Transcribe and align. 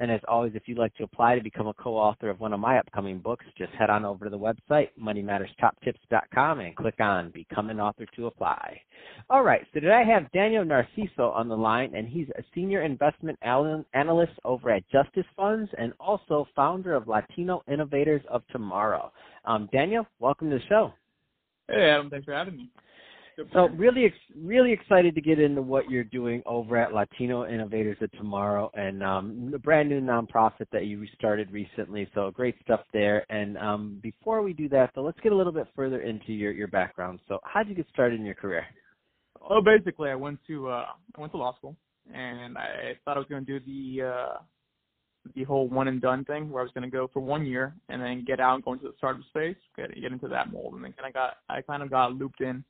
And 0.00 0.10
as 0.10 0.20
always, 0.26 0.52
if 0.54 0.62
you'd 0.66 0.78
like 0.78 0.94
to 0.96 1.04
apply 1.04 1.36
to 1.36 1.42
become 1.42 1.68
a 1.68 1.74
co-author 1.74 2.28
of 2.28 2.40
one 2.40 2.52
of 2.52 2.58
my 2.58 2.78
upcoming 2.78 3.20
books, 3.20 3.44
just 3.56 3.72
head 3.74 3.90
on 3.90 4.04
over 4.04 4.24
to 4.24 4.30
the 4.30 4.38
website, 4.38 4.88
moneymatterstoptips.com, 5.00 6.60
and 6.60 6.74
click 6.74 6.98
on 6.98 7.30
Become 7.30 7.70
an 7.70 7.78
Author 7.78 8.04
to 8.16 8.26
apply. 8.26 8.80
All 9.30 9.44
right, 9.44 9.64
so 9.72 9.78
today 9.78 10.02
I 10.04 10.12
have 10.12 10.30
Daniel 10.32 10.64
Narciso 10.64 11.32
on 11.32 11.48
the 11.48 11.56
line, 11.56 11.94
and 11.94 12.08
he's 12.08 12.26
a 12.36 12.42
senior 12.54 12.82
investment 12.82 13.38
analyst 13.42 14.32
over 14.44 14.70
at 14.70 14.82
Justice 14.90 15.26
Funds 15.36 15.70
and 15.78 15.92
also 16.00 16.48
founder 16.56 16.94
of 16.94 17.06
Latino 17.06 17.62
Innovators 17.70 18.22
of 18.28 18.42
Tomorrow. 18.50 19.12
Um, 19.44 19.68
Daniel, 19.72 20.06
welcome 20.18 20.50
to 20.50 20.58
the 20.58 20.64
show. 20.68 20.92
Hey, 21.68 21.90
Adam, 21.90 22.10
thanks 22.10 22.24
for 22.24 22.34
having 22.34 22.56
me. 22.56 22.70
So 23.52 23.68
really, 23.70 24.12
really 24.36 24.72
excited 24.72 25.14
to 25.14 25.20
get 25.20 25.40
into 25.40 25.60
what 25.60 25.90
you're 25.90 26.04
doing 26.04 26.42
over 26.46 26.76
at 26.76 26.92
Latino 26.92 27.46
Innovators 27.46 27.96
of 28.00 28.10
Tomorrow, 28.12 28.70
and 28.74 29.02
um, 29.02 29.52
a 29.54 29.58
brand 29.58 29.88
new 29.88 30.00
nonprofit 30.00 30.66
that 30.72 30.86
you 30.86 31.04
started 31.14 31.50
recently. 31.50 32.08
So 32.14 32.30
great 32.30 32.54
stuff 32.62 32.80
there. 32.92 33.26
And 33.30 33.58
um, 33.58 33.98
before 34.02 34.42
we 34.42 34.52
do 34.52 34.68
that, 34.68 34.90
though, 34.94 35.02
let's 35.02 35.18
get 35.20 35.32
a 35.32 35.36
little 35.36 35.52
bit 35.52 35.66
further 35.74 36.02
into 36.02 36.32
your 36.32 36.52
your 36.52 36.68
background. 36.68 37.20
So 37.28 37.40
how 37.44 37.62
did 37.62 37.70
you 37.70 37.76
get 37.76 37.86
started 37.92 38.20
in 38.20 38.26
your 38.26 38.36
career? 38.36 38.64
Well, 39.48 39.62
basically, 39.62 40.10
I 40.10 40.14
went 40.14 40.38
to 40.46 40.68
uh, 40.68 40.86
I 41.16 41.20
went 41.20 41.32
to 41.32 41.38
law 41.38 41.56
school, 41.56 41.76
and 42.12 42.56
I 42.56 42.96
thought 43.04 43.16
I 43.16 43.20
was 43.20 43.28
going 43.28 43.44
to 43.44 43.58
do 43.58 43.64
the 43.66 44.06
uh, 44.06 44.38
the 45.34 45.42
whole 45.42 45.68
one 45.68 45.88
and 45.88 46.00
done 46.00 46.24
thing, 46.24 46.50
where 46.50 46.62
I 46.62 46.64
was 46.64 46.72
going 46.72 46.88
to 46.88 46.96
go 46.96 47.10
for 47.12 47.20
one 47.20 47.46
year 47.46 47.74
and 47.88 48.00
then 48.00 48.24
get 48.24 48.38
out 48.38 48.54
and 48.54 48.64
go 48.64 48.74
into 48.74 48.86
the 48.86 48.94
startup 48.96 49.24
space, 49.26 49.56
get 49.76 49.92
get 50.00 50.12
into 50.12 50.28
that 50.28 50.52
mold, 50.52 50.74
and 50.74 50.84
then 50.84 50.92
kind 50.92 51.08
of 51.08 51.14
got 51.14 51.36
I 51.48 51.62
kind 51.62 51.82
of 51.82 51.90
got 51.90 52.12
looped 52.12 52.40
in 52.40 52.64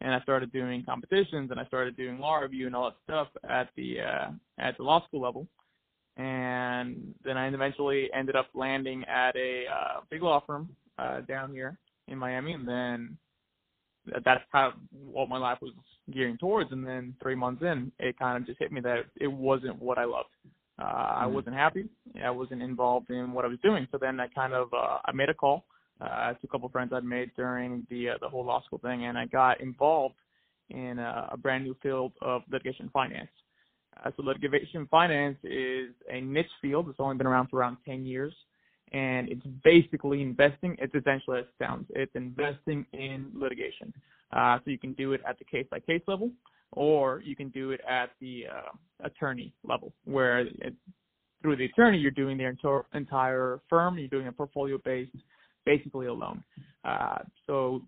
and 0.00 0.14
I 0.14 0.20
started 0.20 0.52
doing 0.52 0.84
competitions 0.84 1.50
and 1.50 1.58
I 1.58 1.64
started 1.66 1.96
doing 1.96 2.18
law 2.18 2.36
review 2.36 2.66
and 2.66 2.76
all 2.76 2.90
that 2.90 2.96
stuff 3.04 3.28
at 3.48 3.68
the 3.76 4.00
uh, 4.00 4.30
at 4.58 4.76
the 4.76 4.82
law 4.82 5.04
school 5.06 5.22
level. 5.22 5.46
And 6.16 7.14
then 7.24 7.36
I 7.36 7.48
eventually 7.48 8.08
ended 8.14 8.36
up 8.36 8.48
landing 8.54 9.04
at 9.04 9.36
a 9.36 9.64
uh, 9.66 10.00
big 10.10 10.22
law 10.22 10.42
firm 10.46 10.70
uh, 10.98 11.20
down 11.22 11.52
here 11.52 11.78
in 12.08 12.18
Miami, 12.18 12.52
and 12.52 12.66
then 12.66 13.18
that's 14.24 14.42
kind 14.50 14.72
of 14.72 14.74
what 14.90 15.28
my 15.28 15.36
life 15.36 15.58
was 15.60 15.72
gearing 16.12 16.38
towards. 16.38 16.72
And 16.72 16.86
then 16.86 17.14
three 17.22 17.34
months 17.34 17.62
in, 17.62 17.92
it 17.98 18.18
kind 18.18 18.38
of 18.38 18.46
just 18.46 18.58
hit 18.58 18.72
me 18.72 18.80
that 18.82 19.04
it 19.20 19.26
wasn't 19.26 19.80
what 19.80 19.98
I 19.98 20.04
loved. 20.04 20.28
Uh, 20.78 20.84
mm-hmm. 20.84 21.22
I 21.22 21.26
wasn't 21.26 21.56
happy. 21.56 21.86
I 22.22 22.30
wasn't 22.30 22.62
involved 22.62 23.10
in 23.10 23.32
what 23.32 23.44
I 23.44 23.48
was 23.48 23.58
doing. 23.62 23.86
So 23.92 23.98
then 24.00 24.20
I 24.20 24.28
kind 24.28 24.54
of 24.54 24.68
uh, 24.72 24.98
I 25.04 25.12
made 25.12 25.28
a 25.28 25.34
call 25.34 25.64
uh, 26.00 26.32
to 26.32 26.38
a 26.44 26.48
couple 26.48 26.68
friends 26.68 26.92
I'd 26.92 27.04
made 27.04 27.30
during 27.36 27.86
the 27.90 28.10
uh, 28.10 28.14
the 28.20 28.28
whole 28.28 28.44
law 28.44 28.62
school 28.64 28.78
thing, 28.78 29.06
and 29.06 29.16
I 29.16 29.26
got 29.26 29.60
involved 29.60 30.16
in 30.70 30.98
a, 30.98 31.30
a 31.32 31.36
brand 31.36 31.64
new 31.64 31.76
field 31.82 32.12
of 32.22 32.42
litigation 32.50 32.90
finance. 32.92 33.30
Uh, 34.04 34.10
so 34.16 34.22
litigation 34.22 34.86
finance 34.90 35.38
is 35.42 35.90
a 36.10 36.20
niche 36.20 36.46
field. 36.60 36.88
It's 36.88 37.00
only 37.00 37.16
been 37.16 37.26
around 37.26 37.48
for 37.48 37.58
around 37.58 37.78
10 37.86 38.04
years, 38.04 38.34
and 38.92 39.28
it's 39.28 39.46
basically 39.64 40.22
investing. 40.22 40.76
It's 40.78 40.94
essentially 40.94 41.40
it 41.40 41.48
sounds. 41.58 41.86
It's 41.90 42.12
investing 42.14 42.84
in 42.92 43.30
litigation. 43.34 43.92
Uh, 44.32 44.58
so 44.64 44.70
you 44.70 44.78
can 44.78 44.92
do 44.94 45.12
it 45.12 45.22
at 45.26 45.38
the 45.38 45.44
case 45.44 45.66
by 45.70 45.80
case 45.80 46.02
level, 46.06 46.30
or 46.72 47.22
you 47.24 47.36
can 47.36 47.48
do 47.50 47.70
it 47.70 47.80
at 47.88 48.10
the 48.20 48.44
uh, 48.52 49.06
attorney 49.06 49.52
level, 49.64 49.92
where 50.04 50.40
it, 50.40 50.74
through 51.40 51.56
the 51.56 51.64
attorney 51.64 51.98
you're 51.98 52.10
doing 52.10 52.36
the 52.36 52.76
entire 52.94 53.60
firm. 53.70 53.98
You're 53.98 54.08
doing 54.08 54.26
a 54.26 54.32
portfolio 54.32 54.78
based 54.84 55.16
basically 55.66 56.06
alone. 56.06 56.42
Uh, 56.84 57.18
so 57.46 57.82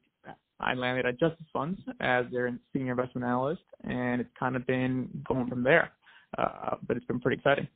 I 0.60 0.74
landed 0.74 1.06
at 1.06 1.18
Justice 1.18 1.46
Funds 1.52 1.80
as 2.00 2.26
their 2.30 2.52
senior 2.72 2.92
investment 2.92 3.24
analyst, 3.24 3.62
and 3.84 4.20
it's 4.20 4.30
kind 4.38 4.56
of 4.56 4.66
been 4.66 5.08
going 5.26 5.48
from 5.48 5.62
there. 5.62 5.92
Uh, 6.36 6.74
but 6.86 6.96
it's 6.96 7.06
been 7.06 7.20
pretty 7.20 7.38
exciting. 7.38 7.68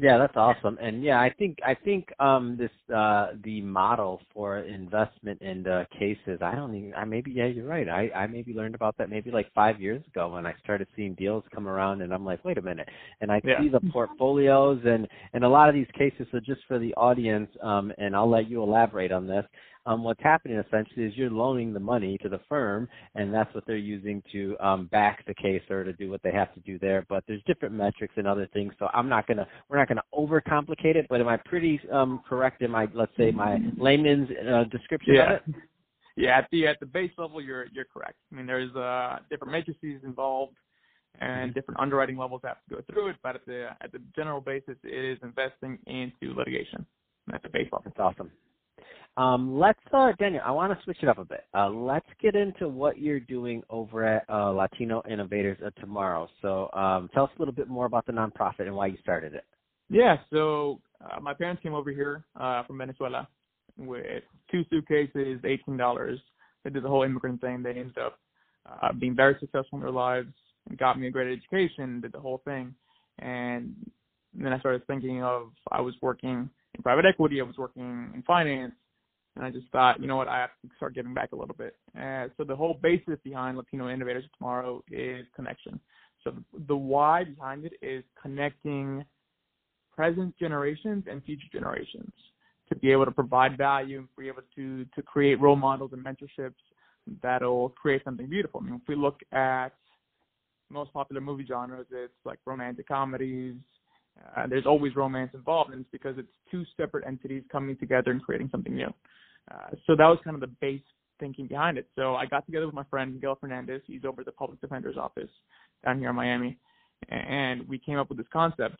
Yeah, 0.00 0.16
that's 0.16 0.36
awesome. 0.36 0.78
And 0.80 1.02
yeah, 1.02 1.20
I 1.20 1.28
think 1.28 1.58
I 1.66 1.74
think 1.74 2.12
um 2.20 2.56
this 2.56 2.70
uh 2.94 3.30
the 3.42 3.60
model 3.62 4.20
for 4.32 4.58
investment 4.60 5.42
in 5.42 5.66
uh, 5.66 5.86
cases, 5.98 6.38
I 6.40 6.54
don't 6.54 6.72
even 6.76 6.94
I 6.94 7.04
maybe 7.04 7.32
yeah, 7.32 7.46
you're 7.46 7.66
right. 7.66 7.88
I 7.88 8.08
I 8.14 8.26
maybe 8.28 8.54
learned 8.54 8.76
about 8.76 8.96
that 8.98 9.10
maybe 9.10 9.32
like 9.32 9.52
5 9.54 9.80
years 9.80 10.00
ago 10.06 10.28
when 10.32 10.46
I 10.46 10.54
started 10.62 10.86
seeing 10.94 11.14
deals 11.14 11.42
come 11.52 11.66
around 11.66 12.02
and 12.02 12.14
I'm 12.14 12.24
like, 12.24 12.44
"Wait 12.44 12.58
a 12.58 12.62
minute." 12.62 12.88
And 13.20 13.32
I 13.32 13.40
yeah. 13.42 13.60
see 13.60 13.68
the 13.68 13.80
portfolios 13.92 14.80
and 14.84 15.08
and 15.32 15.42
a 15.42 15.48
lot 15.48 15.68
of 15.68 15.74
these 15.74 15.90
cases 15.94 16.28
so 16.30 16.38
just 16.38 16.60
for 16.68 16.78
the 16.78 16.94
audience 16.94 17.50
um 17.60 17.92
and 17.98 18.14
I'll 18.14 18.30
let 18.30 18.48
you 18.48 18.62
elaborate 18.62 19.10
on 19.10 19.26
this 19.26 19.44
um, 19.88 20.04
what's 20.04 20.22
happening 20.22 20.58
essentially 20.58 21.06
is 21.06 21.16
you're 21.16 21.30
loaning 21.30 21.72
the 21.72 21.80
money 21.80 22.18
to 22.18 22.28
the 22.28 22.40
firm, 22.48 22.88
and 23.14 23.32
that's 23.32 23.52
what 23.54 23.64
they're 23.66 23.76
using 23.76 24.22
to 24.32 24.56
um, 24.60 24.86
back 24.86 25.24
the 25.26 25.34
case 25.34 25.62
or 25.70 25.82
to 25.82 25.92
do 25.94 26.10
what 26.10 26.22
they 26.22 26.32
have 26.32 26.52
to 26.54 26.60
do 26.60 26.78
there. 26.78 27.06
But 27.08 27.24
there's 27.26 27.42
different 27.46 27.74
metrics 27.74 28.14
and 28.16 28.26
other 28.26 28.48
things, 28.52 28.74
so 28.78 28.88
I'm 28.92 29.08
not 29.08 29.26
gonna 29.26 29.46
we're 29.68 29.78
not 29.78 29.88
gonna 29.88 30.04
overcomplicate 30.14 30.96
it. 30.96 31.06
But 31.08 31.20
am 31.20 31.28
I 31.28 31.38
pretty 31.38 31.80
um, 31.90 32.20
correct 32.28 32.60
in 32.62 32.70
my 32.70 32.86
let's 32.92 33.12
say 33.16 33.30
my 33.30 33.58
layman's 33.78 34.28
uh, 34.30 34.64
description 34.64 35.14
yeah. 35.14 35.32
of 35.32 35.40
it? 35.48 35.54
Yeah, 36.16 36.38
at 36.38 36.48
the 36.52 36.66
at 36.66 36.80
the 36.80 36.86
base 36.86 37.12
level, 37.16 37.40
you're 37.40 37.66
you're 37.72 37.86
correct. 37.86 38.16
I 38.30 38.36
mean, 38.36 38.46
there's 38.46 38.74
uh, 38.74 39.20
different 39.30 39.52
matrices 39.52 40.02
involved 40.04 40.56
and 41.20 41.54
different 41.54 41.80
underwriting 41.80 42.16
levels 42.16 42.40
have 42.44 42.58
to 42.68 42.76
go 42.76 42.82
through 42.92 43.08
it. 43.08 43.16
But 43.22 43.36
at 43.36 43.46
the 43.46 43.68
at 43.80 43.92
the 43.92 44.00
general 44.14 44.40
basis, 44.40 44.76
it 44.84 45.04
is 45.04 45.18
investing 45.22 45.78
into 45.86 46.34
litigation. 46.36 46.84
At 47.32 47.42
the 47.42 47.48
base 47.48 47.68
level. 47.72 47.82
That's 47.84 47.98
awesome. 47.98 48.30
Um, 49.16 49.58
let's, 49.58 49.80
uh, 49.92 50.12
Daniel, 50.18 50.42
I 50.44 50.52
want 50.52 50.76
to 50.76 50.84
switch 50.84 50.98
it 51.02 51.08
up 51.08 51.18
a 51.18 51.24
bit. 51.24 51.44
Uh, 51.52 51.68
let's 51.68 52.06
get 52.22 52.36
into 52.36 52.68
what 52.68 52.98
you're 52.98 53.18
doing 53.18 53.62
over 53.68 54.04
at 54.04 54.24
uh, 54.28 54.50
Latino 54.50 55.02
Innovators 55.10 55.58
of 55.62 55.74
Tomorrow. 55.76 56.28
So 56.40 56.70
um, 56.72 57.10
tell 57.12 57.24
us 57.24 57.30
a 57.36 57.38
little 57.40 57.54
bit 57.54 57.68
more 57.68 57.86
about 57.86 58.06
the 58.06 58.12
nonprofit 58.12 58.60
and 58.60 58.74
why 58.74 58.86
you 58.86 58.96
started 59.02 59.34
it. 59.34 59.44
Yeah, 59.90 60.18
so 60.30 60.80
uh, 61.00 61.18
my 61.20 61.34
parents 61.34 61.62
came 61.62 61.74
over 61.74 61.90
here 61.90 62.24
uh, 62.38 62.62
from 62.64 62.78
Venezuela 62.78 63.26
with 63.76 64.22
two 64.50 64.62
suitcases, 64.70 65.40
$18. 65.42 66.16
They 66.64 66.70
did 66.70 66.82
the 66.84 66.88
whole 66.88 67.02
immigrant 67.02 67.40
thing. 67.40 67.62
They 67.62 67.70
ended 67.70 67.98
up 67.98 68.18
uh, 68.68 68.92
being 68.92 69.16
very 69.16 69.36
successful 69.40 69.78
in 69.78 69.80
their 69.80 69.90
lives, 69.90 70.32
and 70.68 70.78
got 70.78 70.98
me 70.98 71.06
a 71.06 71.10
great 71.10 71.32
education, 71.32 72.00
did 72.00 72.12
the 72.12 72.20
whole 72.20 72.42
thing. 72.44 72.74
And 73.18 73.74
then 74.34 74.52
I 74.52 74.58
started 74.60 74.86
thinking 74.86 75.22
of 75.22 75.50
I 75.72 75.80
was 75.80 75.94
working 76.02 76.50
in 76.74 76.82
private 76.82 77.04
equity, 77.06 77.40
I 77.40 77.44
was 77.44 77.56
working 77.56 78.10
in 78.14 78.22
finance, 78.22 78.74
and 79.36 79.44
I 79.44 79.50
just 79.50 79.68
thought, 79.70 80.00
you 80.00 80.06
know 80.06 80.16
what, 80.16 80.28
I 80.28 80.40
have 80.40 80.50
to 80.62 80.68
start 80.76 80.94
giving 80.94 81.14
back 81.14 81.32
a 81.32 81.36
little 81.36 81.54
bit. 81.54 81.76
So 82.36 82.44
the 82.44 82.56
whole 82.56 82.78
basis 82.82 83.18
behind 83.24 83.56
Latino 83.56 83.88
Innovators 83.88 84.24
Tomorrow 84.36 84.82
is 84.90 85.26
connection. 85.34 85.80
So 86.24 86.32
the, 86.32 86.42
the 86.66 86.76
why 86.76 87.24
behind 87.24 87.64
it 87.64 87.72
is 87.80 88.04
connecting 88.20 89.04
present 89.94 90.36
generations 90.38 91.04
and 91.10 91.22
future 91.24 91.46
generations 91.52 92.12
to 92.68 92.76
be 92.76 92.92
able 92.92 93.04
to 93.04 93.10
provide 93.10 93.56
value 93.56 93.98
and 93.98 94.08
be 94.18 94.28
able 94.28 94.42
to 94.54 94.84
to 94.94 95.02
create 95.02 95.40
role 95.40 95.56
models 95.56 95.92
and 95.92 96.04
mentorships 96.04 96.54
that'll 97.22 97.70
create 97.70 98.02
something 98.04 98.28
beautiful. 98.28 98.60
I 98.60 98.64
mean, 98.64 98.74
if 98.74 98.88
we 98.88 98.94
look 98.94 99.20
at 99.32 99.70
most 100.70 100.92
popular 100.92 101.20
movie 101.22 101.46
genres, 101.46 101.86
it's 101.90 102.12
like 102.24 102.38
romantic 102.44 102.86
comedies, 102.86 103.54
uh, 104.36 104.46
there's 104.46 104.66
always 104.66 104.94
romance 104.96 105.30
involved, 105.34 105.72
and 105.72 105.80
it's 105.80 105.90
because 105.90 106.16
it's 106.18 106.28
two 106.50 106.64
separate 106.76 107.06
entities 107.06 107.42
coming 107.50 107.76
together 107.76 108.10
and 108.10 108.22
creating 108.22 108.48
something 108.50 108.74
new. 108.74 108.92
Uh, 109.50 109.70
so 109.86 109.96
that 109.96 110.06
was 110.06 110.18
kind 110.24 110.34
of 110.34 110.40
the 110.40 110.54
base 110.60 110.82
thinking 111.18 111.46
behind 111.46 111.78
it. 111.78 111.88
So 111.96 112.14
I 112.14 112.26
got 112.26 112.46
together 112.46 112.66
with 112.66 112.74
my 112.74 112.84
friend 112.84 113.14
Miguel 113.14 113.36
Fernandez. 113.40 113.82
He's 113.86 114.04
over 114.04 114.20
at 114.20 114.26
the 114.26 114.32
public 114.32 114.60
defender's 114.60 114.96
office 114.96 115.30
down 115.84 115.98
here 115.98 116.10
in 116.10 116.16
Miami, 116.16 116.58
and 117.08 117.66
we 117.68 117.78
came 117.78 117.98
up 117.98 118.08
with 118.08 118.18
this 118.18 118.26
concept 118.32 118.76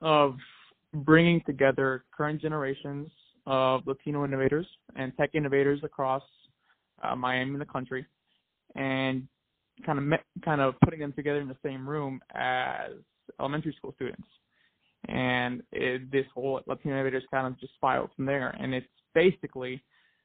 of 0.00 0.36
bringing 0.92 1.42
together 1.44 2.04
current 2.16 2.40
generations 2.40 3.10
of 3.46 3.86
Latino 3.86 4.24
innovators 4.24 4.66
and 4.96 5.14
tech 5.16 5.30
innovators 5.34 5.80
across 5.82 6.22
uh, 7.02 7.14
Miami 7.14 7.52
and 7.52 7.60
the 7.60 7.66
country, 7.66 8.06
and 8.74 9.26
kind 9.84 9.98
of 9.98 10.04
met, 10.04 10.24
kind 10.44 10.60
of 10.60 10.74
putting 10.82 11.00
them 11.00 11.12
together 11.12 11.40
in 11.40 11.48
the 11.48 11.56
same 11.64 11.86
room 11.86 12.20
as 12.34 12.92
elementary 13.38 13.74
school 13.76 13.92
students 13.96 14.26
and 15.08 15.62
it, 15.72 16.10
this 16.10 16.26
whole 16.34 16.60
Latino 16.66 16.94
Innovators 16.94 17.24
kind 17.30 17.46
of 17.46 17.58
just 17.58 17.74
spiraled 17.74 18.10
from 18.16 18.26
there. 18.26 18.50
And 18.58 18.74
it's 18.74 18.86
basically, 19.14 19.82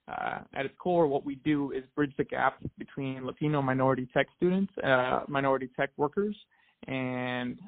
uh, 0.08 0.40
at 0.54 0.66
its 0.66 0.76
core, 0.82 1.08
what 1.08 1.26
we 1.26 1.36
do 1.36 1.72
is 1.72 1.84
bridge 1.96 2.14
the 2.18 2.24
gap 2.24 2.62
between 2.78 3.26
Latino 3.26 3.62
minority 3.62 4.08
tech 4.14 4.28
students, 4.38 4.72
uh, 4.84 5.22
minority 5.28 5.70
tech 5.78 5.90
workers, 5.98 6.36
and 6.88 7.60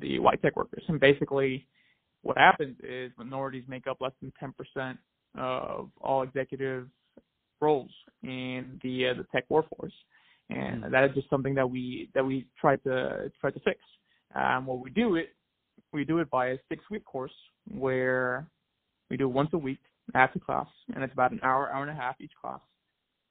the 0.00 0.18
white 0.18 0.40
tech 0.42 0.56
workers. 0.56 0.82
And 0.88 0.98
basically, 0.98 1.66
what 2.22 2.36
happens 2.38 2.76
is 2.82 3.12
minorities 3.16 3.64
make 3.68 3.86
up 3.86 3.98
less 4.00 4.12
than 4.20 4.32
10% 4.76 4.98
of 5.36 5.90
all 6.00 6.22
executive 6.22 6.88
roles 7.60 7.90
in 8.22 8.80
the 8.82 9.08
uh, 9.08 9.14
the 9.14 9.24
tech 9.32 9.44
workforce. 9.48 9.92
and 10.50 10.82
mm-hmm. 10.82 10.92
that 10.92 11.04
is 11.04 11.10
just 11.14 11.28
something 11.30 11.54
that 11.54 11.68
we 11.68 12.10
that 12.14 12.24
we 12.24 12.46
try 12.60 12.76
to 12.76 13.30
try 13.40 13.50
to 13.50 13.60
fix. 13.60 13.78
Um, 14.34 14.66
what 14.66 14.80
we 14.80 14.90
do 14.90 15.16
it 15.16 15.30
we 15.92 16.04
do 16.04 16.18
it 16.18 16.30
by 16.30 16.48
a 16.48 16.58
six 16.68 16.84
week 16.90 17.04
course 17.04 17.32
where 17.70 18.46
we 19.10 19.16
do 19.16 19.24
it 19.24 19.32
once 19.32 19.50
a 19.52 19.58
week 19.58 19.78
after 20.14 20.38
class, 20.38 20.66
and 20.94 21.04
it's 21.04 21.12
about 21.12 21.32
an 21.32 21.40
hour, 21.42 21.72
hour 21.72 21.82
and 21.82 21.90
a 21.90 22.00
half 22.00 22.16
each 22.20 22.32
class. 22.40 22.60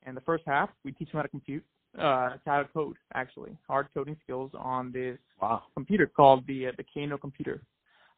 And 0.04 0.16
the 0.16 0.22
first 0.22 0.44
half, 0.46 0.70
we 0.84 0.92
teach 0.92 1.12
them 1.12 1.18
how 1.18 1.24
to 1.24 1.28
compute, 1.28 1.64
uh, 2.00 2.32
how 2.46 2.60
to 2.60 2.66
code, 2.66 2.96
actually, 3.14 3.58
hard 3.68 3.88
coding 3.94 4.18
skills 4.24 4.52
on 4.58 4.92
this 4.92 5.18
wow. 5.42 5.64
computer 5.74 6.08
called 6.08 6.46
the 6.48 6.68
uh, 6.68 6.72
the 6.78 6.86
Kano 6.94 7.18
computer 7.18 7.62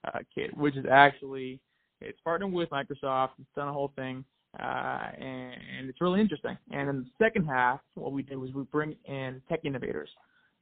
uh, 0.06 0.20
kit, 0.34 0.56
which 0.58 0.76
is 0.76 0.86
actually 0.90 1.60
it's 2.02 2.20
partnered 2.24 2.52
with 2.52 2.70
Microsoft. 2.70 3.32
It's 3.40 3.50
done 3.56 3.68
a 3.68 3.74
whole 3.74 3.92
thing, 3.96 4.24
uh, 4.60 5.12
and, 5.18 5.54
and 5.78 5.90
it's 5.90 6.00
really 6.00 6.22
interesting. 6.22 6.58
And 6.72 6.90
in 6.90 7.00
the 7.00 7.26
second 7.26 7.46
half, 7.46 7.80
what 7.96 8.12
we 8.12 8.24
did 8.24 8.38
was 8.38 8.52
we 8.54 8.64
bring 8.64 8.96
in 9.06 9.42
tech 9.50 9.62
innovators 9.66 10.10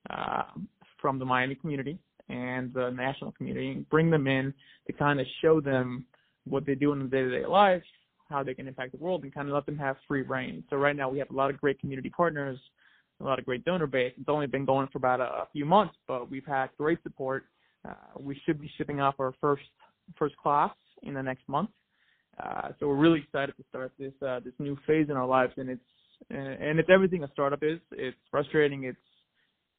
uh, 0.09 0.43
from 0.99 1.19
the 1.19 1.25
Miami 1.25 1.55
community 1.55 1.99
and 2.29 2.73
the 2.73 2.89
national 2.89 3.31
community, 3.31 3.71
and 3.71 3.89
bring 3.89 4.09
them 4.09 4.27
in 4.27 4.53
to 4.87 4.93
kind 4.93 5.19
of 5.19 5.25
show 5.41 5.61
them 5.61 6.05
what 6.45 6.65
they 6.65 6.75
do 6.75 6.91
in 6.93 6.99
their 6.99 7.29
day-to-day 7.29 7.45
lives, 7.45 7.85
how 8.29 8.43
they 8.43 8.53
can 8.53 8.67
impact 8.67 8.91
the 8.91 8.97
world, 8.97 9.23
and 9.23 9.33
kind 9.33 9.47
of 9.47 9.53
let 9.53 9.65
them 9.65 9.77
have 9.77 9.95
free 10.07 10.21
reign. 10.21 10.63
So 10.69 10.77
right 10.77 10.95
now 10.95 11.09
we 11.09 11.19
have 11.19 11.29
a 11.29 11.33
lot 11.33 11.49
of 11.49 11.59
great 11.59 11.79
community 11.79 12.09
partners, 12.09 12.59
a 13.19 13.23
lot 13.23 13.39
of 13.39 13.45
great 13.45 13.65
donor 13.65 13.87
base. 13.87 14.13
It's 14.17 14.29
only 14.29 14.47
been 14.47 14.65
going 14.65 14.87
for 14.91 14.97
about 14.97 15.19
a, 15.19 15.47
few 15.51 15.65
months, 15.65 15.95
but 16.07 16.29
we've 16.29 16.45
had 16.45 16.69
great 16.77 17.01
support. 17.03 17.45
Uh, 17.87 17.93
we 18.19 18.39
should 18.45 18.59
be 18.59 18.69
shipping 18.77 18.99
off 18.99 19.15
our 19.19 19.33
first 19.39 19.63
first 20.17 20.35
class 20.37 20.71
in 21.03 21.13
the 21.13 21.23
next 21.23 21.47
month. 21.47 21.69
Uh, 22.41 22.69
so 22.79 22.87
we're 22.87 22.95
really 22.95 23.19
excited 23.19 23.55
to 23.57 23.63
start 23.69 23.91
this 23.97 24.13
uh, 24.25 24.39
this 24.39 24.53
new 24.59 24.77
phase 24.85 25.07
in 25.09 25.17
our 25.17 25.25
lives, 25.25 25.53
and 25.57 25.69
it's 25.69 25.81
and 26.29 26.79
it's 26.79 26.89
everything 26.89 27.23
a 27.23 27.29
startup 27.31 27.63
is. 27.63 27.79
It's 27.91 28.17
frustrating. 28.29 28.83
It's 28.83 28.97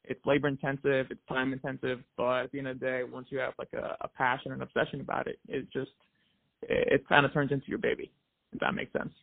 it's 0.05 0.25
labor 0.25 0.47
intensive. 0.47 1.07
It's 1.09 1.21
time 1.27 1.53
intensive. 1.53 1.99
But 2.17 2.43
at 2.45 2.51
the 2.51 2.59
end 2.59 2.67
of 2.67 2.79
the 2.79 2.85
day, 2.85 3.01
once 3.09 3.27
you 3.29 3.39
have 3.39 3.53
like 3.57 3.73
a, 3.73 3.97
a 4.01 4.07
passion 4.07 4.51
and 4.51 4.61
obsession 4.61 5.01
about 5.01 5.27
it, 5.27 5.39
it 5.47 5.71
just 5.71 5.91
it, 6.63 6.93
it 6.93 7.07
kind 7.07 7.25
of 7.25 7.33
turns 7.33 7.51
into 7.51 7.67
your 7.67 7.79
baby. 7.79 8.11
If 8.51 8.59
that 8.59 8.73
makes 8.73 8.93
sense. 8.93 9.13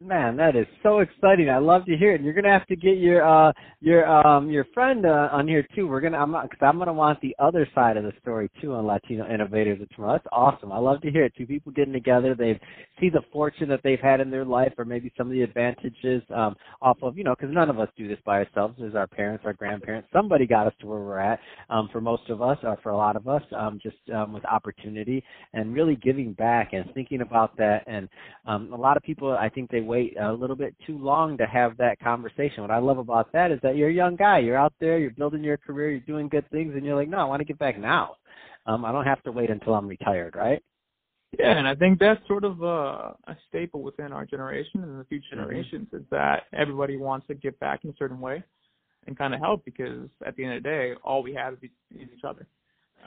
Man, 0.00 0.36
that 0.38 0.56
is 0.56 0.66
so 0.82 0.98
exciting! 0.98 1.48
I 1.48 1.58
love 1.58 1.86
to 1.86 1.96
hear 1.96 2.16
it. 2.16 2.20
You're 2.20 2.34
gonna 2.34 2.50
have 2.50 2.66
to 2.66 2.74
get 2.74 2.98
your 2.98 3.24
uh 3.26 3.52
your 3.80 4.04
um 4.08 4.50
your 4.50 4.66
friend 4.74 5.06
uh, 5.06 5.28
on 5.30 5.46
here 5.46 5.64
too. 5.74 5.86
We're 5.86 6.00
gonna 6.00 6.18
I'm 6.18 6.32
because 6.32 6.58
I'm 6.60 6.78
gonna 6.78 6.92
want 6.92 7.20
the 7.20 7.34
other 7.38 7.66
side 7.76 7.96
of 7.96 8.02
the 8.02 8.12
story 8.20 8.50
too 8.60 8.74
on 8.74 8.86
Latino 8.86 9.24
Innovators 9.32 9.80
of 9.80 9.88
Tomorrow. 9.90 10.14
That's 10.14 10.26
awesome. 10.32 10.72
I 10.72 10.78
love 10.78 11.00
to 11.02 11.12
hear 11.12 11.24
it. 11.24 11.32
Two 11.38 11.46
people 11.46 11.70
getting 11.70 11.92
together. 11.92 12.34
They 12.34 12.60
see 13.00 13.08
the 13.08 13.22
fortune 13.32 13.68
that 13.68 13.80
they've 13.84 14.00
had 14.00 14.20
in 14.20 14.32
their 14.32 14.44
life, 14.44 14.72
or 14.78 14.84
maybe 14.84 15.12
some 15.16 15.28
of 15.28 15.32
the 15.32 15.42
advantages 15.42 16.22
um 16.34 16.56
off 16.82 16.98
of 17.00 17.16
you 17.16 17.22
know 17.22 17.36
because 17.38 17.54
none 17.54 17.70
of 17.70 17.78
us 17.78 17.88
do 17.96 18.08
this 18.08 18.18
by 18.26 18.38
ourselves. 18.38 18.74
There's 18.80 18.96
our 18.96 19.06
parents, 19.06 19.44
our 19.46 19.52
grandparents. 19.52 20.08
Somebody 20.12 20.44
got 20.44 20.66
us 20.66 20.74
to 20.80 20.86
where 20.86 21.00
we're 21.00 21.20
at. 21.20 21.38
Um, 21.70 21.88
for 21.92 22.00
most 22.00 22.28
of 22.30 22.42
us, 22.42 22.58
or 22.64 22.76
for 22.82 22.90
a 22.90 22.96
lot 22.96 23.14
of 23.14 23.28
us, 23.28 23.42
um, 23.56 23.78
just 23.80 23.96
um, 24.12 24.32
with 24.32 24.44
opportunity 24.44 25.22
and 25.52 25.72
really 25.72 25.94
giving 25.94 26.32
back 26.32 26.72
and 26.72 26.84
thinking 26.94 27.20
about 27.20 27.56
that. 27.58 27.84
And 27.86 28.08
um, 28.44 28.72
a 28.72 28.76
lot 28.76 28.96
of 28.96 29.02
people, 29.04 29.32
I 29.32 29.48
think 29.48 29.70
they 29.70 29.83
wait 29.86 30.16
a 30.20 30.32
little 30.32 30.56
bit 30.56 30.74
too 30.86 30.98
long 30.98 31.36
to 31.38 31.46
have 31.46 31.76
that 31.78 32.00
conversation. 32.00 32.62
What 32.62 32.70
I 32.70 32.78
love 32.78 32.98
about 32.98 33.32
that 33.32 33.50
is 33.50 33.60
that 33.62 33.76
you're 33.76 33.88
a 33.88 33.94
young 33.94 34.16
guy. 34.16 34.38
You're 34.38 34.56
out 34.56 34.74
there, 34.80 34.98
you're 34.98 35.10
building 35.10 35.44
your 35.44 35.56
career, 35.56 35.90
you're 35.90 36.00
doing 36.00 36.28
good 36.28 36.48
things, 36.50 36.74
and 36.74 36.84
you're 36.84 36.96
like, 36.96 37.08
no, 37.08 37.18
I 37.18 37.24
want 37.24 37.40
to 37.40 37.44
get 37.44 37.58
back 37.58 37.78
now. 37.78 38.16
Um, 38.66 38.84
I 38.84 38.92
don't 38.92 39.04
have 39.04 39.22
to 39.24 39.32
wait 39.32 39.50
until 39.50 39.74
I'm 39.74 39.86
retired, 39.86 40.34
right? 40.36 40.62
Yeah, 41.38 41.58
and 41.58 41.66
I 41.66 41.74
think 41.74 41.98
that's 41.98 42.26
sort 42.28 42.44
of 42.44 42.62
a, 42.62 43.14
a 43.26 43.36
staple 43.48 43.82
within 43.82 44.12
our 44.12 44.24
generation 44.24 44.82
and 44.82 45.00
the 45.00 45.04
future 45.04 45.26
mm-hmm. 45.32 45.40
generations 45.40 45.86
mm-hmm. 45.88 45.96
is 45.96 46.02
that 46.10 46.44
everybody 46.52 46.96
wants 46.96 47.26
to 47.26 47.34
give 47.34 47.58
back 47.60 47.84
in 47.84 47.90
a 47.90 47.94
certain 47.98 48.20
way 48.20 48.42
and 49.06 49.18
kind 49.18 49.34
of 49.34 49.40
help 49.40 49.64
because 49.64 50.08
at 50.26 50.36
the 50.36 50.44
end 50.44 50.54
of 50.54 50.62
the 50.62 50.68
day, 50.68 50.92
all 51.02 51.22
we 51.22 51.34
have 51.34 51.54
is 51.54 51.70
each 51.92 52.24
other. 52.26 52.46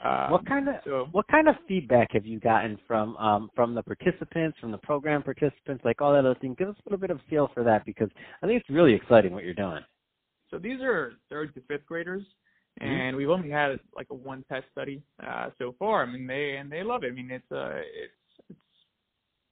Um, 0.04 0.30
what 0.30 0.46
kind 0.46 0.68
of 0.68 0.76
so, 0.84 1.08
what 1.10 1.26
kind 1.28 1.48
of 1.48 1.56
feedback 1.66 2.12
have 2.12 2.24
you 2.24 2.38
gotten 2.38 2.78
from 2.86 3.16
um, 3.16 3.50
from 3.54 3.74
the 3.74 3.82
participants, 3.82 4.56
from 4.60 4.70
the 4.70 4.78
program 4.78 5.22
participants, 5.22 5.84
like 5.84 6.00
all 6.00 6.12
that 6.12 6.20
other 6.20 6.36
thing? 6.40 6.54
Give 6.56 6.68
us 6.68 6.76
a 6.78 6.88
little 6.88 7.00
bit 7.00 7.10
of 7.10 7.20
feel 7.28 7.50
for 7.52 7.64
that 7.64 7.84
because 7.84 8.08
I 8.42 8.46
think 8.46 8.60
it's 8.60 8.70
really 8.70 8.94
exciting 8.94 9.32
what 9.32 9.44
you're 9.44 9.54
doing. 9.54 9.80
So 10.50 10.58
these 10.58 10.80
are 10.82 11.14
third 11.28 11.52
to 11.54 11.60
fifth 11.62 11.84
graders, 11.86 12.22
mm-hmm. 12.80 12.88
and 12.88 13.16
we've 13.16 13.28
only 13.28 13.50
had 13.50 13.80
like 13.96 14.06
a 14.10 14.14
one 14.14 14.44
test 14.48 14.66
study 14.70 15.02
uh, 15.26 15.50
so 15.58 15.74
far. 15.80 16.04
I 16.04 16.06
mean, 16.06 16.26
they 16.28 16.56
and 16.60 16.70
they 16.70 16.84
love 16.84 17.02
it. 17.02 17.08
I 17.08 17.14
mean, 17.14 17.30
it's 17.32 17.50
uh, 17.50 17.70
it's 17.74 18.50
it's 18.50 18.60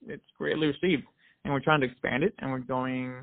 it's 0.07 0.31
greatly 0.39 0.69
received, 0.69 1.05
and 1.45 1.53
we're 1.53 1.61
trying 1.61 1.81
to 1.81 1.87
expand 1.87 2.23
it, 2.23 2.35
and 2.39 2.53
we're 2.53 2.61
going 2.61 3.17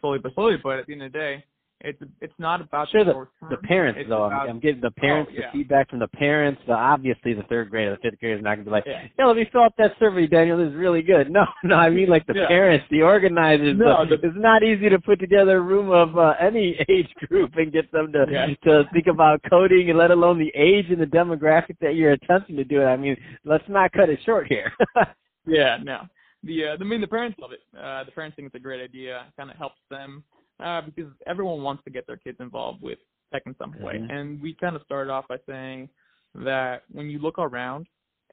slowly 0.00 0.18
but 0.18 0.34
slowly. 0.34 0.56
But 0.62 0.78
at 0.78 0.86
the 0.86 0.94
end 0.94 1.02
of 1.02 1.12
the 1.12 1.18
day, 1.18 1.44
it's 1.82 2.00
it's 2.20 2.34
not 2.38 2.60
about 2.60 2.88
sure 2.90 3.04
the, 3.04 3.26
the, 3.42 3.56
the 3.56 3.62
parents 3.62 3.98
it's 4.00 4.08
though. 4.08 4.24
About, 4.24 4.48
I'm 4.48 4.60
getting 4.60 4.80
the 4.80 4.90
parents, 4.90 5.30
oh, 5.32 5.38
yeah. 5.38 5.46
the 5.52 5.58
feedback 5.58 5.88
from 5.88 5.98
the 5.98 6.08
parents. 6.08 6.60
The, 6.66 6.74
obviously, 6.74 7.32
the 7.32 7.42
third 7.44 7.70
grade 7.70 7.88
or 7.88 7.92
the 7.92 8.10
fifth 8.10 8.20
grade 8.20 8.36
is 8.36 8.44
not 8.44 8.56
gonna 8.56 8.64
be 8.64 8.70
like, 8.70 8.84
yeah. 8.86 9.06
yeah, 9.18 9.26
let 9.26 9.36
me 9.36 9.46
fill 9.50 9.62
out 9.62 9.72
that 9.78 9.92
survey, 9.98 10.26
Daniel. 10.26 10.58
This 10.58 10.68
is 10.68 10.74
really 10.74 11.02
good. 11.02 11.28
No, 11.40 11.44
no, 11.62 11.76
I 11.76 11.90
mean 11.90 12.08
like 12.08 12.26
the 12.26 12.34
yeah. 12.34 12.48
parents, 12.48 12.84
the 12.90 13.02
organizers. 13.02 13.78
No, 13.78 14.04
the, 14.04 14.14
it's 14.14 14.36
not 14.36 14.62
easy 14.62 14.88
to 14.88 14.98
put 14.98 15.20
together 15.20 15.58
a 15.58 15.60
room 15.60 15.90
of 15.90 16.18
uh, 16.18 16.34
any 16.40 16.76
age 16.88 17.08
group 17.28 17.52
and 17.56 17.72
get 17.72 17.90
them 17.92 18.12
to 18.12 18.26
yeah. 18.28 18.46
to 18.64 18.82
think 18.92 19.06
about 19.06 19.40
coding, 19.48 19.88
and 19.88 19.98
let 19.98 20.10
alone 20.10 20.38
the 20.38 20.52
age 20.60 20.86
and 20.90 21.00
the 21.00 21.06
demographic 21.06 21.76
that 21.80 21.94
you're 21.94 22.12
attempting 22.12 22.56
to 22.56 22.64
do 22.64 22.82
it. 22.82 22.86
I 22.86 22.96
mean, 22.96 23.16
let's 23.44 23.64
not 23.68 23.92
cut 23.92 24.10
it 24.10 24.18
short 24.26 24.48
here. 24.48 24.72
yeah, 25.46 25.78
no. 25.82 26.00
The 26.42 26.64
uh, 26.64 26.76
I 26.80 26.84
mean 26.84 27.00
the 27.00 27.06
parents 27.06 27.38
love 27.38 27.52
it. 27.52 27.60
Uh, 27.78 28.04
the 28.04 28.10
parents 28.10 28.34
think 28.34 28.46
it's 28.46 28.54
a 28.56 28.58
great 28.58 28.82
idea. 28.82 29.18
It 29.28 29.36
Kind 29.36 29.50
of 29.50 29.56
helps 29.56 29.80
them 29.90 30.24
uh, 30.62 30.82
because 30.82 31.10
everyone 31.26 31.62
wants 31.62 31.84
to 31.84 31.90
get 31.90 32.06
their 32.06 32.16
kids 32.16 32.38
involved 32.40 32.82
with 32.82 32.98
tech 33.32 33.42
in 33.46 33.54
some 33.58 33.74
way. 33.80 33.94
Mm-hmm. 33.94 34.10
And 34.10 34.42
we 34.42 34.54
kind 34.54 34.76
of 34.76 34.82
started 34.82 35.10
off 35.10 35.26
by 35.28 35.36
saying 35.46 35.88
that 36.34 36.82
when 36.90 37.08
you 37.08 37.18
look 37.18 37.38
around, 37.38 37.86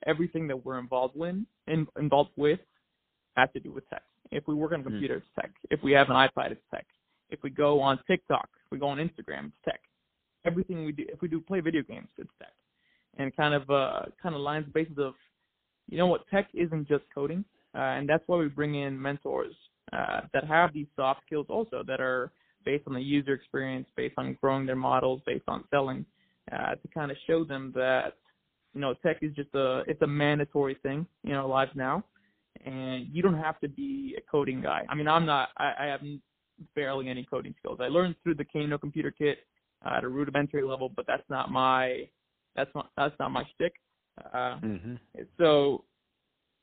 everything 0.05 0.47
that 0.47 0.65
we're 0.65 0.79
involved 0.79 1.15
in, 1.15 1.45
in 1.67 1.87
involved 1.99 2.31
with 2.35 2.59
has 3.35 3.49
to 3.53 3.59
do 3.59 3.71
with 3.71 3.87
tech. 3.89 4.03
If 4.31 4.47
we 4.47 4.55
work 4.55 4.73
on 4.73 4.81
a 4.81 4.83
mm-hmm. 4.83 5.03
it's 5.03 5.25
tech. 5.39 5.51
If 5.69 5.81
we 5.83 5.91
have 5.93 6.09
an 6.09 6.15
iPad, 6.15 6.51
it's 6.51 6.61
tech. 6.73 6.85
If 7.29 7.39
we 7.43 7.49
go 7.49 7.79
on 7.79 7.99
TikTok, 8.07 8.49
if 8.65 8.71
we 8.71 8.77
go 8.77 8.87
on 8.87 8.97
Instagram, 8.97 9.47
it's 9.47 9.55
tech. 9.65 9.79
Everything 10.45 10.85
we 10.85 10.91
do, 10.91 11.05
if 11.07 11.21
we 11.21 11.27
do 11.27 11.41
play 11.41 11.59
video 11.59 11.81
games, 11.81 12.07
it's 12.17 12.29
tech. 12.39 12.53
And 13.17 13.35
kind 13.35 13.53
of 13.53 13.69
uh, 13.69 14.01
kind 14.21 14.35
of 14.35 14.41
lines 14.41 14.65
the 14.65 14.71
basis 14.71 14.97
of, 14.97 15.13
you 15.89 15.97
know 15.97 16.07
what, 16.07 16.27
tech 16.29 16.49
isn't 16.53 16.87
just 16.87 17.03
coding, 17.13 17.43
uh, 17.73 17.79
and 17.79 18.07
that's 18.07 18.23
why 18.27 18.37
we 18.37 18.47
bring 18.47 18.75
in 18.75 19.01
mentors 19.01 19.55
uh, 19.93 20.21
that 20.33 20.45
have 20.45 20.73
these 20.73 20.87
soft 20.95 21.21
skills 21.25 21.45
also 21.49 21.83
that 21.87 22.01
are 22.01 22.31
based 22.65 22.83
on 22.87 22.93
the 22.93 23.01
user 23.01 23.33
experience, 23.33 23.87
based 23.95 24.15
on 24.17 24.37
growing 24.41 24.65
their 24.65 24.75
models, 24.75 25.21
based 25.25 25.45
on 25.47 25.63
selling, 25.69 26.05
uh, 26.51 26.75
to 26.75 26.87
kind 26.93 27.11
of 27.11 27.17
show 27.25 27.43
them 27.43 27.71
that 27.75 28.15
you 28.73 28.81
know 28.81 28.93
tech 29.05 29.17
is 29.21 29.33
just 29.35 29.53
a 29.55 29.83
it's 29.87 30.01
a 30.01 30.07
mandatory 30.07 30.77
thing 30.83 31.05
in 31.23 31.33
our 31.33 31.47
lives 31.47 31.71
now, 31.75 32.03
and 32.65 33.07
you 33.11 33.21
don't 33.21 33.37
have 33.37 33.59
to 33.61 33.69
be 33.69 34.15
a 34.17 34.21
coding 34.29 34.61
guy. 34.61 34.85
I 34.89 34.95
mean, 34.95 35.07
I'm 35.07 35.25
not. 35.25 35.49
I, 35.57 35.73
I 35.79 35.85
have 35.85 36.01
barely 36.75 37.07
any 37.07 37.23
coding 37.23 37.53
skills. 37.59 37.79
I 37.81 37.87
learned 37.87 38.15
through 38.23 38.35
the 38.35 38.45
Kano 38.45 38.77
computer 38.77 39.11
kit 39.11 39.39
uh, 39.85 39.95
at 39.97 40.03
a 40.03 40.09
rudimentary 40.09 40.63
level, 40.63 40.91
but 40.93 41.05
that's 41.07 41.27
not 41.29 41.51
my 41.51 42.07
that's 42.55 42.71
not 42.75 42.89
that's 42.97 43.15
not 43.19 43.31
my 43.31 43.43
shtick. 43.55 43.73
Uh, 44.33 44.59
mm-hmm. 44.63 44.95
So 45.37 45.85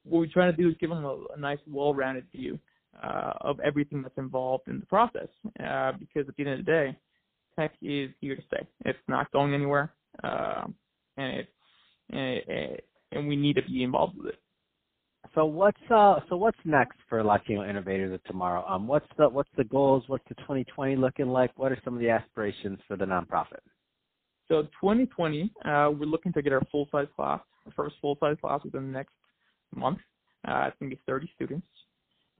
what 0.04 0.18
we're 0.18 0.26
trying 0.26 0.54
to 0.54 0.62
do 0.62 0.68
is 0.68 0.74
give 0.80 0.90
them 0.90 1.04
a, 1.04 1.18
a 1.34 1.38
nice, 1.38 1.58
well-rounded 1.66 2.26
view 2.32 2.58
uh, 3.02 3.32
of 3.40 3.60
everything 3.60 4.02
that's 4.02 4.18
involved 4.18 4.68
in 4.68 4.80
the 4.80 4.86
process. 4.86 5.28
Uh, 5.60 5.92
because 5.98 6.28
at 6.28 6.36
the 6.36 6.44
end 6.44 6.60
of 6.60 6.66
the 6.66 6.70
day, 6.70 6.96
tech 7.58 7.72
is 7.82 8.10
here 8.20 8.36
to 8.36 8.42
stay. 8.46 8.66
It's 8.84 8.98
not 9.08 9.30
going 9.32 9.54
anywhere, 9.54 9.92
uh, 10.22 10.64
and 11.16 11.36
it's 11.38 11.48
and, 12.10 12.20
it, 12.20 12.88
and 13.12 13.26
we 13.28 13.36
need 13.36 13.56
to 13.56 13.62
be 13.62 13.82
involved 13.82 14.16
with 14.18 14.26
it. 14.28 14.38
So 15.34 15.46
what's 15.46 15.80
uh 15.90 16.20
so 16.28 16.36
what's 16.36 16.58
next 16.64 16.98
for 17.08 17.24
Latino 17.24 17.68
Innovators 17.68 18.14
of 18.14 18.22
Tomorrow? 18.24 18.64
Um, 18.68 18.86
what's 18.86 19.06
the 19.18 19.28
what's 19.28 19.50
the 19.56 19.64
goals? 19.64 20.04
What's 20.06 20.24
the 20.28 20.34
2020 20.36 20.96
looking 20.96 21.26
like? 21.26 21.50
What 21.56 21.72
are 21.72 21.78
some 21.84 21.94
of 21.94 22.00
the 22.00 22.10
aspirations 22.10 22.78
for 22.86 22.96
the 22.96 23.04
nonprofit? 23.04 23.60
So 24.48 24.62
2020, 24.80 25.50
uh, 25.64 25.90
we're 25.98 26.06
looking 26.06 26.32
to 26.34 26.42
get 26.42 26.52
our 26.52 26.62
full 26.70 26.86
size 26.92 27.08
class, 27.16 27.40
our 27.66 27.72
first 27.74 27.96
full 28.00 28.16
size 28.20 28.36
class 28.40 28.60
within 28.62 28.86
the 28.86 28.92
next 28.92 29.14
month. 29.74 29.98
Uh, 30.46 30.66
it's 30.68 30.76
gonna 30.78 30.90
be 30.90 31.00
30 31.06 31.30
students. 31.34 31.66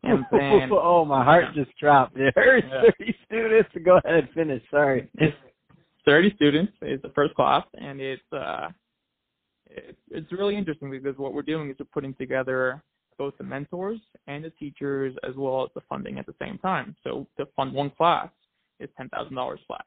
And 0.04 0.24
then, 0.30 0.70
oh, 0.72 1.04
my 1.04 1.24
heart 1.24 1.46
yeah. 1.54 1.64
just 1.64 1.76
dropped. 1.78 2.14
There's 2.34 2.62
yeah. 2.68 2.90
30 2.98 3.16
students. 3.26 3.70
To 3.74 3.80
go 3.80 3.98
ahead 4.04 4.24
and 4.24 4.28
finish. 4.30 4.62
Sorry. 4.70 5.08
It's 5.14 5.36
30 6.04 6.32
students. 6.36 6.72
It's 6.82 7.02
the 7.02 7.10
first 7.10 7.34
class, 7.34 7.64
and 7.74 8.00
it's 8.00 8.22
uh, 8.32 8.68
it's 9.66 9.98
it's 10.10 10.32
really 10.32 10.56
interesting 10.56 10.90
because 10.90 11.16
what 11.16 11.34
we're 11.34 11.42
doing 11.42 11.70
is 11.70 11.76
we're 11.78 11.86
putting 11.86 12.14
together 12.14 12.82
both 13.16 13.34
the 13.38 13.44
mentors 13.44 14.00
and 14.26 14.44
the 14.44 14.50
teachers 14.50 15.14
as 15.28 15.34
well 15.36 15.62
as 15.64 15.70
the 15.74 15.80
funding 15.88 16.18
at 16.18 16.26
the 16.26 16.34
same 16.40 16.58
time. 16.58 16.96
So 17.04 17.26
to 17.38 17.46
fund 17.56 17.72
one 17.72 17.90
class 17.90 18.28
is 18.80 18.88
ten 18.96 19.08
thousand 19.08 19.34
dollars 19.34 19.60
flat. 19.66 19.84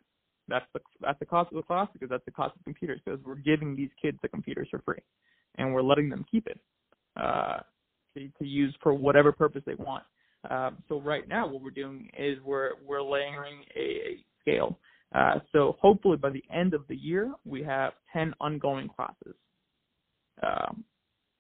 That's 0.47 0.65
the 0.73 0.79
that's 1.01 1.19
the 1.19 1.25
cost 1.25 1.51
of 1.51 1.57
the 1.57 1.63
class 1.63 1.87
because 1.93 2.09
that's 2.09 2.25
the 2.25 2.31
cost 2.31 2.55
of 2.55 2.63
computers 2.63 3.01
because 3.03 3.19
we're 3.23 3.35
giving 3.35 3.75
these 3.75 3.89
kids 4.01 4.17
the 4.21 4.29
computers 4.29 4.67
for 4.71 4.81
free, 4.85 5.01
and 5.55 5.73
we're 5.73 5.81
letting 5.81 6.09
them 6.09 6.25
keep 6.29 6.47
it. 6.47 6.59
Uh, 7.15 7.59
to, 8.17 8.27
to 8.39 8.45
use 8.45 8.75
for 8.81 8.93
whatever 8.93 9.31
purpose 9.31 9.63
they 9.65 9.75
want. 9.75 10.03
Um, 10.49 10.77
so 10.87 11.01
right 11.01 11.27
now, 11.27 11.47
what 11.47 11.61
we're 11.61 11.71
doing 11.71 12.09
is 12.17 12.37
we're 12.43 12.71
we're 12.85 13.01
layering 13.01 13.63
a, 13.75 13.79
a 13.79 14.25
scale 14.41 14.77
Uh, 15.13 15.39
so 15.51 15.75
hopefully 15.81 16.17
by 16.17 16.29
the 16.29 16.43
end 16.53 16.73
of 16.73 16.81
the 16.87 16.95
year, 16.95 17.33
we 17.45 17.63
have 17.63 17.93
10 18.13 18.33
ongoing 18.39 18.87
classes. 18.87 19.35
Um, 20.43 20.83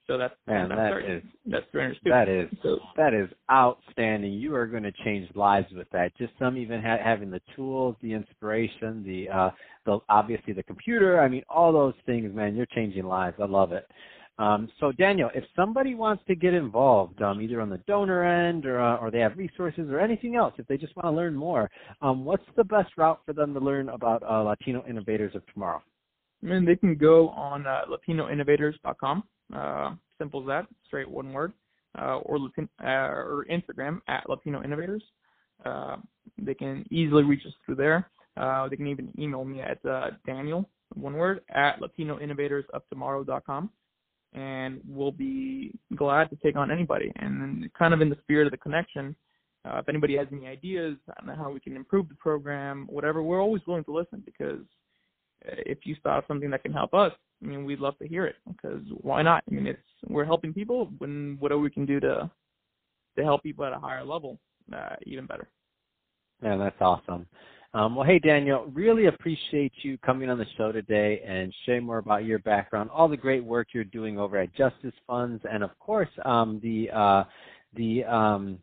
so 0.07 0.17
that's 0.17 0.33
man, 0.47 0.69
that's 0.69 0.79
that 0.79 0.89
30. 0.91 1.07
is 1.07 1.23
that's 1.47 1.65
300 1.71 1.97
that 2.05 2.29
is 2.29 2.49
So 2.63 2.79
that 2.95 3.13
is 3.13 3.29
outstanding. 3.51 4.31
You 4.31 4.55
are 4.55 4.65
going 4.65 4.83
to 4.83 4.93
change 5.03 5.27
lives 5.35 5.67
with 5.75 5.89
that. 5.91 6.17
Just 6.17 6.31
some 6.39 6.57
even 6.57 6.81
ha- 6.81 7.03
having 7.03 7.29
the 7.29 7.41
tools, 7.55 7.97
the 8.01 8.13
inspiration, 8.13 9.03
the 9.05 9.27
uh, 9.29 9.49
the 9.85 9.99
obviously 10.07 10.53
the 10.53 10.63
computer. 10.63 11.19
I 11.19 11.27
mean, 11.27 11.43
all 11.49 11.73
those 11.73 11.93
things, 12.05 12.33
man. 12.33 12.55
You're 12.55 12.67
changing 12.67 13.03
lives. 13.03 13.35
I 13.41 13.45
love 13.47 13.73
it. 13.73 13.85
Um, 14.39 14.69
so 14.79 14.91
Daniel, 14.91 15.31
if 15.33 15.43
somebody 15.55 15.95
wants 15.95 16.23
to 16.27 16.35
get 16.35 16.53
involved, 16.53 17.21
um, 17.21 17.41
either 17.41 17.59
on 17.59 17.69
the 17.69 17.79
donor 17.87 18.23
end 18.23 18.65
or 18.65 18.79
uh, 18.79 18.97
or 18.97 19.09
they 19.09 19.19
have 19.19 19.35
resources 19.37 19.89
or 19.89 19.99
anything 19.99 20.35
else, 20.35 20.53
if 20.57 20.67
they 20.67 20.77
just 20.77 20.95
want 20.95 21.07
to 21.07 21.11
learn 21.11 21.35
more, 21.35 21.71
um, 22.01 22.23
what's 22.23 22.43
the 22.55 22.63
best 22.63 22.91
route 22.97 23.19
for 23.25 23.33
them 23.33 23.53
to 23.53 23.59
learn 23.59 23.89
about 23.89 24.21
uh, 24.23 24.43
Latino 24.43 24.85
Innovators 24.87 25.33
of 25.35 25.41
Tomorrow? 25.53 25.81
I 26.43 26.47
mean, 26.47 26.65
they 26.65 26.75
can 26.75 26.95
go 26.95 27.29
on 27.29 27.65
uh, 27.65 27.81
LatinoInnovators.com. 27.89 29.23
Uh, 29.55 29.95
simple 30.19 30.41
as 30.41 30.47
that, 30.47 30.67
straight 30.85 31.09
one 31.09 31.33
word. 31.33 31.53
Uh, 31.97 32.17
or 32.17 32.37
Latin, 32.37 32.69
uh, 32.83 32.85
or 32.85 33.47
Instagram 33.49 34.01
at 34.07 34.29
Latino 34.29 34.61
Innovators. 34.63 35.01
Uh, 35.65 35.95
they 36.37 36.53
can 36.53 36.85
easily 36.91 37.23
reach 37.23 37.43
us 37.47 37.53
through 37.65 37.73
there. 37.73 38.07
They 38.69 38.75
can 38.75 38.85
even 38.85 39.11
email 39.17 39.43
me 39.43 39.61
at 39.61 39.81
Daniel, 40.27 40.69
one 40.93 41.13
word, 41.13 41.41
at 41.49 41.79
LatinoInnovatorsofTomorrow.com. 41.81 43.71
And 44.33 44.81
we'll 44.87 45.11
be 45.11 45.73
glad 45.95 46.29
to 46.29 46.35
take 46.37 46.55
on 46.55 46.69
anybody. 46.69 47.11
And 47.15 47.71
kind 47.73 47.93
of 47.93 48.01
in 48.01 48.09
the 48.09 48.17
spirit 48.21 48.45
of 48.45 48.51
the 48.51 48.57
connection, 48.57 49.15
uh, 49.65 49.79
if 49.79 49.89
anybody 49.89 50.17
has 50.17 50.27
any 50.31 50.47
ideas 50.47 50.97
on 51.21 51.35
how 51.35 51.51
we 51.51 51.59
can 51.59 51.75
improve 51.75 52.07
the 52.09 52.15
program, 52.15 52.85
whatever, 52.89 53.21
we're 53.21 53.41
always 53.41 53.61
willing 53.65 53.83
to 53.85 53.93
listen 53.93 54.21
because 54.25 54.61
if 55.45 55.79
you 55.83 55.95
start 55.95 56.25
something 56.27 56.49
that 56.51 56.63
can 56.63 56.73
help 56.73 56.93
us, 56.93 57.11
I 57.41 57.45
mean, 57.45 57.65
we'd 57.65 57.79
love 57.79 57.97
to 57.99 58.07
hear 58.07 58.25
it 58.25 58.35
because 58.49 58.81
why 59.01 59.21
not? 59.21 59.43
I 59.49 59.53
mean, 59.53 59.67
it's 59.67 59.79
we're 60.07 60.25
helping 60.25 60.53
people. 60.53 60.91
When 60.97 61.37
whatever 61.39 61.61
we 61.61 61.69
can 61.69 61.85
do 61.85 61.99
to 61.99 62.29
to 63.17 63.23
help 63.23 63.43
people 63.43 63.65
at 63.65 63.73
a 63.73 63.79
higher 63.79 64.03
level, 64.03 64.39
uh, 64.73 64.95
even 65.05 65.25
better. 65.25 65.47
Yeah, 66.41 66.57
that's 66.57 66.79
awesome. 66.81 67.27
Um, 67.73 67.95
well, 67.95 68.07
hey 68.07 68.17
Daniel, 68.17 68.65
really 68.73 69.07
appreciate 69.07 69.73
you 69.81 69.97
coming 69.99 70.29
on 70.29 70.37
the 70.37 70.45
show 70.57 70.71
today 70.71 71.21
and 71.27 71.53
sharing 71.65 71.83
more 71.83 71.97
about 71.97 72.23
your 72.23 72.39
background, 72.39 72.89
all 72.91 73.09
the 73.09 73.17
great 73.17 73.43
work 73.43 73.67
you're 73.73 73.83
doing 73.83 74.17
over 74.17 74.37
at 74.37 74.53
Justice 74.55 74.93
Funds, 75.05 75.43
and 75.51 75.63
of 75.63 75.77
course 75.77 76.09
um, 76.23 76.59
the 76.63 76.89
uh, 76.91 77.23
the 77.75 78.05
um, 78.05 78.59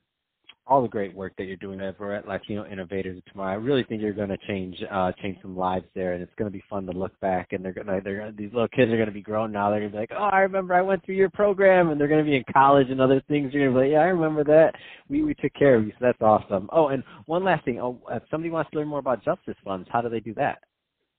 all 0.67 0.81
the 0.81 0.89
great 0.89 1.15
work 1.15 1.35
that 1.37 1.45
you're 1.45 1.57
doing 1.57 1.81
over 1.81 2.15
at 2.15 2.27
Latino 2.27 2.65
Innovators 2.67 3.23
tomorrow. 3.31 3.53
I 3.53 3.57
really 3.57 3.85
think 3.85 4.01
you're 4.01 4.15
going 4.15 4.31
to 4.31 4.39
change 4.47 4.77
uh, 4.91 5.13
change 5.21 5.37
some 5.43 5.57
lives 5.57 5.85
there, 5.95 6.15
and 6.15 6.23
it's 6.23 6.33
going 6.37 6.51
to 6.51 6.57
be 6.57 6.65
fun 6.71 6.87
to 6.87 6.93
look 6.93 7.19
back. 7.21 7.53
And 7.53 7.63
they're 7.63 7.73
going 7.73 7.87
to 7.87 8.01
they're 8.03 8.19
gonna, 8.19 8.33
these 8.33 8.53
little 8.53 8.69
kids 8.69 8.91
are 8.91 8.97
going 8.97 9.09
to 9.09 9.13
be 9.13 9.21
grown 9.21 9.53
now. 9.53 9.71
They're 9.71 9.81
going 9.81 9.93
to 9.93 9.97
be 9.97 10.01
like, 10.01 10.13
oh, 10.19 10.31
I 10.33 10.41
remember 10.41 10.75
I 10.75 10.81
went 10.81 11.05
through 11.05 11.17
your 11.17 11.29
program, 11.31 11.91
and 11.91 12.01
they're 12.01 12.09
going 12.09 12.25
to 12.25 12.31
be 12.31 12.37
in 12.37 12.45
college 12.53 12.89
and 12.91 13.01
other 13.01 13.23
things. 13.29 13.53
You're 13.53 13.65
going 13.65 13.75
to 13.75 13.81
be 13.81 13.87
like, 13.87 13.93
yeah, 13.93 14.05
I 14.05 14.09
remember 14.09 14.43
that. 14.45 14.73
We 15.09 15.23
we 15.23 15.35
took 15.35 15.53
care 15.55 15.77
of 15.77 15.85
you, 15.85 15.93
so 15.93 15.99
that's 16.01 16.23
awesome. 16.23 16.69
Oh, 16.73 16.89
and 16.89 17.05
one 17.27 17.45
last 17.45 17.65
thing. 17.65 17.81
Oh, 17.81 18.01
if 18.11 18.23
somebody 18.31 18.51
wants 18.51 18.71
to 18.71 18.79
learn 18.79 18.89
more 18.89 19.01
about 19.01 19.25
justice 19.25 19.57
funds, 19.65 19.89
how 19.93 20.01
do 20.01 20.09
they 20.09 20.21
do 20.21 20.35
that? 20.35 20.59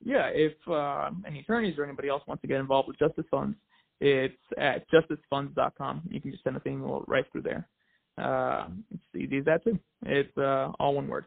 Yeah, 0.03 0.29
if 0.33 0.53
uh, 0.67 1.11
any 1.25 1.39
attorneys 1.39 1.77
or 1.77 1.85
anybody 1.85 2.09
else 2.09 2.23
wants 2.27 2.41
to 2.41 2.47
get 2.47 2.59
involved 2.59 2.87
with 2.87 2.99
justice 2.99 3.25
funds, 3.29 3.55
it's 4.01 4.35
at 4.57 4.85
justicefunds.com. 4.89 6.01
You 6.09 6.19
can 6.19 6.31
just 6.31 6.43
send 6.43 6.57
a 6.57 6.59
thing 6.59 6.81
right 7.07 7.25
through 7.31 7.43
there. 7.43 7.67
Uh, 8.17 8.67
it's 8.93 9.23
easy 9.23 9.39
as 9.39 9.45
that 9.45 9.63
too. 9.63 9.77
It's 10.05 10.37
uh, 10.37 10.71
all 10.79 10.95
one 10.95 11.07
word. 11.07 11.25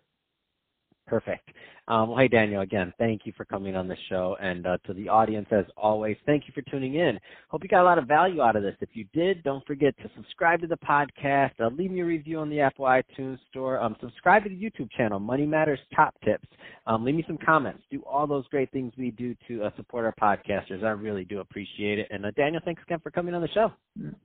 Perfect. 1.09 1.50
Um, 1.88 2.11
well, 2.11 2.18
hey, 2.18 2.28
Daniel, 2.28 2.61
again, 2.61 2.92
thank 2.99 3.23
you 3.25 3.33
for 3.35 3.47
coming 3.47 3.75
on 3.75 3.88
the 3.88 3.97
show. 4.11 4.37
And 4.42 4.66
uh, 4.66 4.76
to 4.87 4.92
the 4.92 5.09
audience, 5.09 5.47
as 5.50 5.64
always, 5.75 6.18
thank 6.26 6.45
you 6.47 6.52
for 6.52 6.61
tuning 6.71 6.97
in. 6.97 7.18
Hope 7.49 7.62
you 7.62 7.68
got 7.68 7.80
a 7.80 7.85
lot 7.85 7.97
of 7.97 8.07
value 8.07 8.42
out 8.42 8.57
of 8.57 8.62
this. 8.62 8.75
If 8.83 8.90
you 8.92 9.07
did, 9.14 9.42
don't 9.42 9.66
forget 9.66 9.97
to 10.02 10.11
subscribe 10.14 10.61
to 10.61 10.66
the 10.66 10.76
podcast, 10.76 11.52
uh, 11.61 11.68
leave 11.68 11.90
me 11.90 12.00
a 12.00 12.04
review 12.04 12.40
on 12.40 12.50
the 12.50 12.61
Apple 12.61 12.85
iTunes 12.85 13.38
Store, 13.49 13.80
um, 13.80 13.97
subscribe 14.00 14.45
to 14.45 14.50
the 14.50 14.54
YouTube 14.54 14.90
channel, 14.90 15.18
Money 15.18 15.47
Matters 15.47 15.80
Top 15.97 16.14
Tips. 16.23 16.47
Um, 16.87 17.07
leave 17.07 17.14
me 17.14 17.25
some 17.26 17.38
comments. 17.38 17.83
Do 17.90 18.02
all 18.02 18.26
those 18.26 18.47
great 18.49 18.71
things 18.71 18.92
we 18.99 19.11
do 19.11 19.35
to 19.49 19.64
uh, 19.64 19.71
support 19.76 20.04
our 20.04 20.14
podcasters. 20.21 20.85
I 20.85 20.90
really 20.90 21.25
do 21.25 21.40
appreciate 21.40 21.99
it. 21.99 22.09
And 22.11 22.26
uh, 22.26 22.33
Daniel, 22.33 22.61
thanks 22.66 22.83
again 22.83 23.00
for 23.02 23.11
coming 23.11 23.33
on 23.33 23.40
the 23.40 23.49
show. 23.49 23.73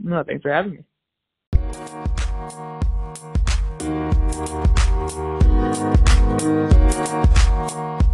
No, 0.03 0.21
thanks 0.23 0.41
for 0.41 0.51
having 0.51 0.71
me. 0.73 2.23
Thank 2.35 2.57
you. 8.01 8.12